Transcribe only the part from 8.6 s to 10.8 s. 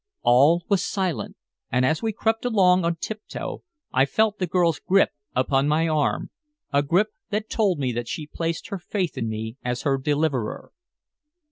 her faith in me as her deliverer.